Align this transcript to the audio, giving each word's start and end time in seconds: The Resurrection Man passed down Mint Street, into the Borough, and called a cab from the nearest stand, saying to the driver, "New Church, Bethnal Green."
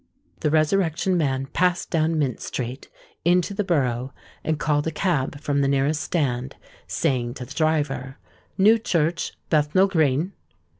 The 0.39 0.49
Resurrection 0.49 1.15
Man 1.15 1.45
passed 1.45 1.91
down 1.91 2.17
Mint 2.17 2.39
Street, 2.41 2.89
into 3.23 3.53
the 3.53 3.63
Borough, 3.63 4.13
and 4.43 4.57
called 4.57 4.87
a 4.87 4.91
cab 4.91 5.39
from 5.39 5.61
the 5.61 5.67
nearest 5.67 6.01
stand, 6.01 6.55
saying 6.87 7.35
to 7.35 7.45
the 7.45 7.53
driver, 7.53 8.17
"New 8.57 8.79
Church, 8.79 9.33
Bethnal 9.51 9.85
Green." 9.87 10.33